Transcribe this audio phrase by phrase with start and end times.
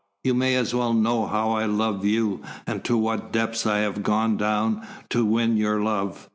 [0.23, 4.01] You may as well know how I love you, and to what depths I have
[4.01, 6.27] gone down to win your love."